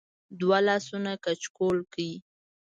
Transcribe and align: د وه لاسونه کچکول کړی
د 0.37 0.39
وه 0.49 0.59
لاسونه 0.67 1.11
کچکول 1.25 1.77
کړی 1.91 2.11